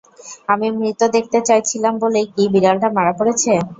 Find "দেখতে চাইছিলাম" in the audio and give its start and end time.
1.15-1.93